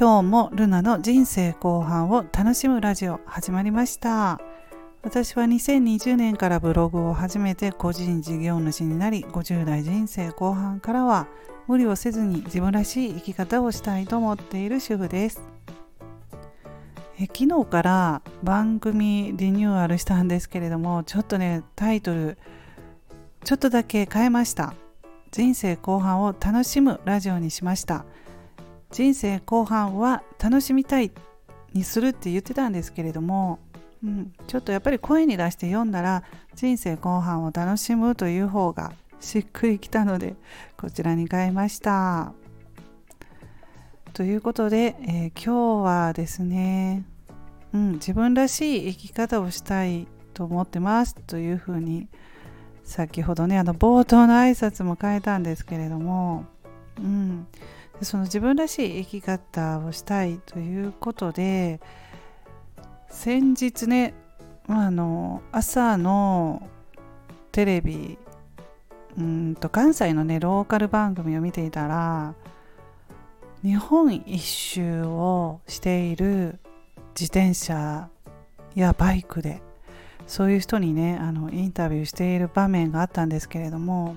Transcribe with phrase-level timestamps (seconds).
[0.00, 4.40] 今日もルナの人生後半を楽しむラジオ始まりました。
[5.02, 11.26] 私は2020年からブログを始めて個人事業主になり50代人生後半からは
[11.66, 15.42] 無理をせずに自分らしい生き方をしたいと思っている主婦です。
[17.18, 22.38] え昨日から番組リニューアルしたんですけれどもちょっとねタイトル
[23.42, 24.74] ちょっとだけ変えました。
[25.32, 28.04] 人生後半を楽しむラジオにしました。
[28.90, 31.10] 人生後半は楽しみたい
[31.72, 33.58] にするって言ってたんですけれども、
[34.02, 36.22] うん、ちょっとやっぱり声に出して読んだら
[36.54, 40.36] 人生後半を楽しむという方がしっくりきたので
[40.76, 42.32] こちらに変えました。
[44.14, 47.04] ということで、えー、今日はですね、
[47.72, 52.08] うん、自分らしい生き方をしたいと思ってますというふうに
[52.82, 56.46] 先ほどねあの冒頭の挨拶も変えたんですけれども、
[56.98, 57.46] うん、
[58.02, 61.80] その自分らしい生き方をしたいということで
[63.08, 64.14] 先日ね
[64.68, 66.68] あの朝の
[67.52, 68.18] テレビ
[69.18, 72.34] うんと関西のねローカル番組を見ていたら
[73.62, 76.60] 日本一周をしている
[77.18, 78.08] 自転車
[78.76, 79.60] やバイクで
[80.28, 84.16] そういう人にねあのインタビューしている場面があったんですけれども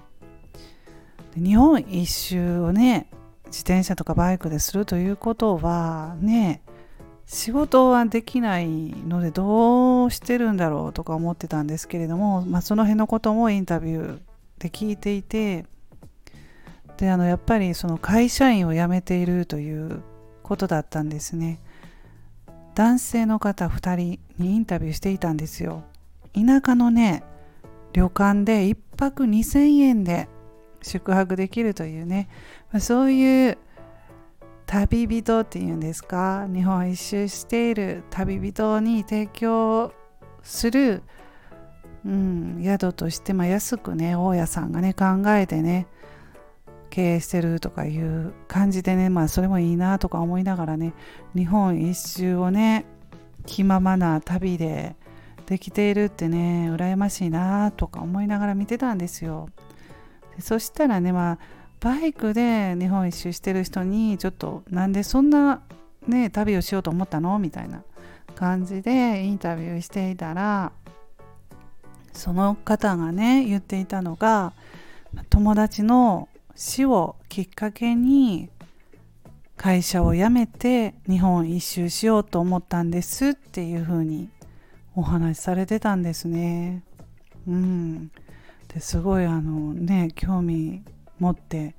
[1.35, 3.07] 日本一周をね
[3.51, 6.61] 自転車とかバイクでするということはね
[7.25, 14.19] 仕事はできないのでどうしてるんだろうとか思ってたんですけれども、まあ、その辺のこともインタビュー
[14.59, 15.65] で聞いていて
[16.97, 20.01] であのやっぱりその会社員を辞めているという
[20.43, 21.59] ことだったんですね。
[22.75, 25.83] 男性の方2人にインタビューしていたんですよ。
[26.33, 27.23] 田舎のね
[27.93, 30.29] 旅館で1泊2000円で
[30.81, 32.29] 宿泊できるというね
[32.79, 33.57] そういう
[34.65, 39.91] 旅人っていうんですか日本一周している旅人に提供
[40.43, 41.03] する、
[42.05, 45.87] うん、宿として、まあ、安くね大家さんがね考えてね
[46.89, 50.93] 経営してるとかいう感じでねまあそれもいいなとか思いながらね
[51.35, 52.85] 日本一周をね
[53.45, 54.95] 気ままな旅で
[55.47, 59.49] できているってね羨ましいなとか思いながら見てたんですよ。
[60.39, 61.39] そしたらねまあ
[61.81, 65.63] バイクで日本一周してる人にちょっとなんでそんな
[66.07, 67.83] ね旅をしようと思ったのみたいな
[68.35, 70.71] 感じでインタビューしていたら
[72.13, 74.53] その方がね言っていたのが
[75.29, 78.49] 友達の死をきっかけに
[79.57, 84.29] 会社を辞めて日本一周しようと思ったんですっていうふうに
[84.95, 86.83] お話しされてたんですね。
[87.47, 88.11] うん、
[88.67, 90.83] ですごいあのね興味
[91.21, 91.75] 持って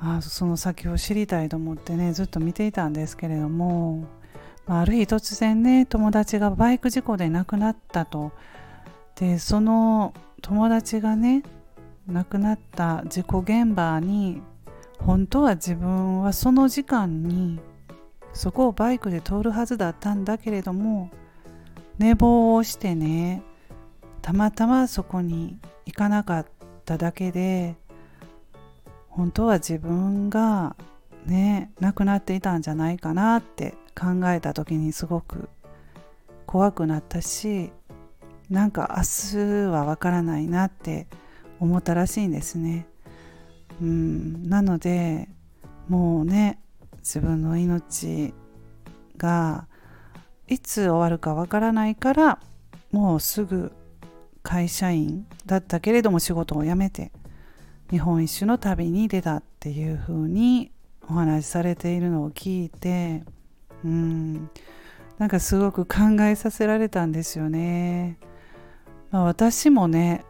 [0.00, 4.06] あその先を知りたいと思ってねずっと見ていたんですけれども、
[4.66, 8.32] まあ、ある日突然ね友達がバイク事故で亡くなったと。
[9.16, 10.12] でその
[10.42, 11.44] 友達がね
[12.08, 14.42] 亡くなった事故現場に
[14.98, 17.60] 本当は自分はその時間に
[18.32, 21.10] そこをバイクで通るはずだったんだけれども
[21.98, 23.42] 寝坊をしてね
[24.20, 26.46] たまたまそこに行かなかっ
[26.84, 27.76] ただけで
[29.14, 30.74] 本当は自分が
[31.24, 35.48] ね亡くなっていたんじゃないかなって考えた時にすごく
[36.46, 37.70] 怖くなったし
[38.50, 39.36] なんか明日
[39.70, 41.06] はわからないなって
[41.60, 42.86] 思ったらしいんですね。
[43.80, 45.28] うん、なので
[45.88, 46.58] もうね
[46.98, 48.34] 自分の命
[49.16, 49.66] が
[50.48, 52.40] いつ終わるかわからないから
[52.90, 53.72] もうすぐ
[54.42, 57.12] 会社員だったけれども仕事を辞めて
[57.94, 60.72] 日本一周の旅に出たっていうふうに
[61.08, 63.22] お話しされているのを聞いて
[63.84, 64.50] うん。
[65.16, 68.18] なんかすごく考えさせられたんですよね。
[69.12, 70.24] まあ、私もね、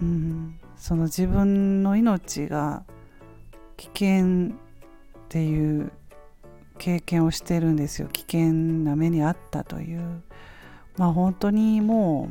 [0.00, 2.84] うん、その自分の命が
[3.76, 4.58] 危険っ
[5.28, 5.92] ていう
[6.78, 8.08] 経験をしてるんですよ。
[8.08, 10.22] 危険な目にあったという。
[10.96, 12.30] まあ本当にも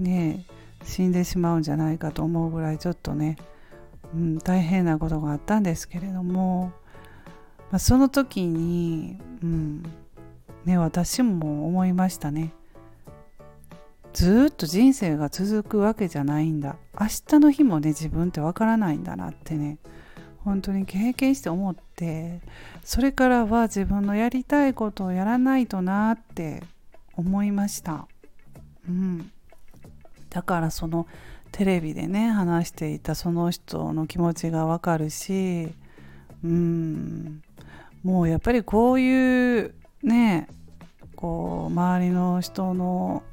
[0.00, 0.46] うね
[0.82, 3.36] 死んでしまうんじゃないかと思うぐらいちょっとね、
[4.16, 6.72] うん、大変なことがあったんですけれども、
[7.70, 9.82] まあ、その時に、うん
[10.64, 12.52] ね、私も思いましたね。
[14.14, 16.76] ずっと人生が続くわけじゃないんだ。
[16.98, 19.78] 明日の日もね自分ってわからないんだなってね
[20.38, 22.40] 本当に経験して思って
[22.82, 26.62] それからは自分のやりたいことをやらないとなって
[27.14, 28.08] 思いました、
[28.88, 29.30] うん、
[30.30, 31.06] だからその
[31.52, 35.72] テレビでね話していたその人の気持ちがわかるし
[36.44, 37.42] うん。
[38.06, 40.46] もうやっぱりこういうね
[41.16, 43.24] こう周りの人の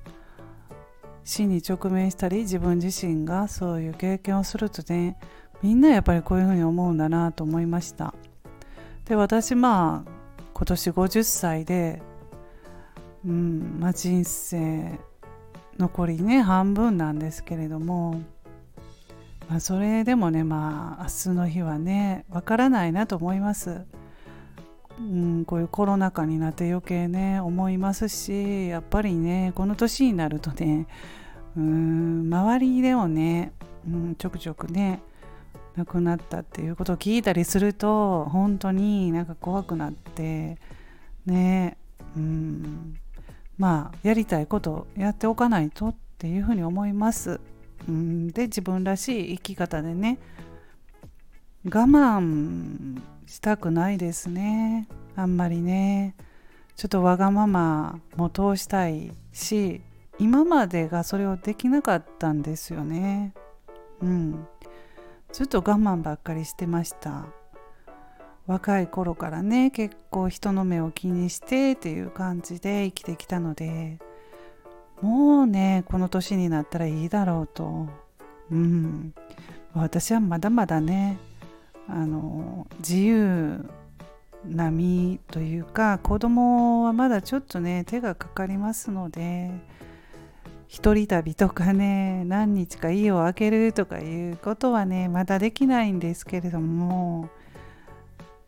[1.23, 5.17] 死に直面したり自分自身がそういう経験をするとね
[5.61, 8.15] みんなやっぱりこういうふうに思うんだなと思いました。
[9.05, 10.11] で私まあ
[10.53, 12.01] 今年50歳で
[13.25, 14.99] うんまあ人生
[15.83, 18.21] 残りね半分なんですけれども、
[19.49, 23.81] まあ、それでもねまあ明日の日はねわからないなと思います。
[24.97, 30.87] うん、こういうコロナ禍になって余計ね思いますしやっぱりねこの年になるとね
[31.57, 33.53] うん周りでもね、
[33.85, 35.01] うん、ちょくちょくね
[35.75, 40.59] 亡くなったっていうことを聞いたりすると本当になんか怖くなって
[41.25, 41.75] ね
[42.15, 42.99] うん
[43.57, 47.39] まあやりたいことをやっておかないとっていうふうに思います。
[47.87, 50.17] うんで自分らしい生き方でね
[51.65, 54.87] 我慢したくないですね。
[55.15, 56.15] あんまりね。
[56.75, 59.81] ちょっとわがままも通したいし
[60.19, 63.33] 今までがそれをできなかったんですよね。
[64.01, 64.47] うん。
[65.31, 67.25] ずっと我慢ばっかりしてました。
[68.47, 73.99] 若い頃からね結構人の目を気にしてっていう感じで生きてきたので
[75.01, 77.87] もうねこの年になったらいいだろうと。
[78.51, 79.13] うん。
[79.73, 81.17] 私はまだまだね
[81.87, 83.65] あの自由
[84.45, 89.51] な身というか子供はまだちょっとね手がかかりますので
[90.67, 97.29] 一人旅とかね何日か家を空けるとかいうことはねまだできないんですけれども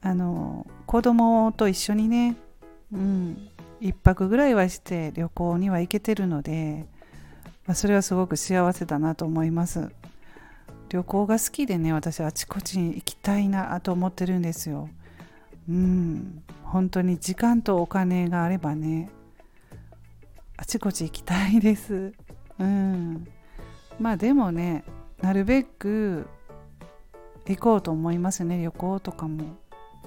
[0.06, 2.38] あの子供と一緒にね、
[2.94, 3.50] うん、
[3.82, 6.86] 1泊ぐらいはして旅行には行けてるので、
[7.66, 9.90] まあ、それはすごく幸せだなと思います。
[10.90, 14.90] 旅行が好きでね私あちこちに行きたいなと思ってるんですよ。
[15.68, 16.44] うん。
[16.62, 19.10] 本当に時間とお金があればね
[20.56, 22.14] あちこち行きたいです。
[22.60, 23.28] うん。
[24.00, 24.84] まあでもね
[25.24, 26.28] なるべく
[27.48, 29.58] 行こうと思いますね旅行とかも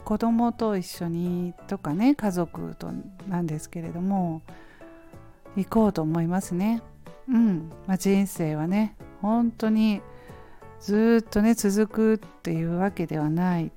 [0.08, 2.90] 子供と一緒にとかね家族と
[3.28, 4.40] なんですけれども
[5.54, 6.82] 行こうと思いますね。
[7.28, 10.00] うん、まあ、人生はね本当に
[10.80, 13.70] ずっとね続くっていうわけではない。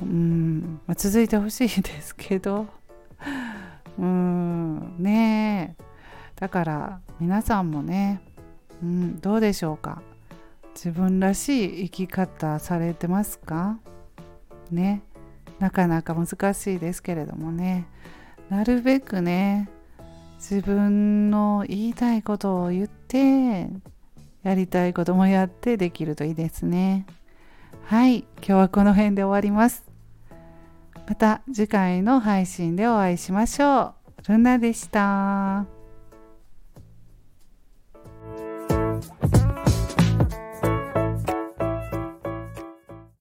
[0.00, 2.68] うん、まあ、続いてほしいですけど。
[3.98, 4.94] うん。
[4.96, 5.84] ねえ。
[6.36, 8.22] だから皆さんもね、
[8.80, 10.02] うん、どうでしょうか。
[10.76, 13.80] 自分らしい生き方されてますか？
[14.70, 15.02] ね。
[15.58, 17.86] なかなか難しいですけれどもね
[18.50, 19.68] なるべくね
[20.38, 23.68] 自分の言いたいことを言って
[24.42, 27.06] やりたいこともやってできるといいですね。
[27.84, 29.84] はい、今日はこの辺で終わります。
[31.08, 33.94] また次回の配信でお会いしましょ
[34.28, 34.32] う。
[34.32, 35.75] ルナでした。